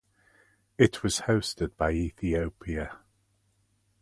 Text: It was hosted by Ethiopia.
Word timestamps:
It 0.79 1.03
was 1.03 1.19
hosted 1.27 1.77
by 1.77 1.91
Ethiopia. 1.91 3.01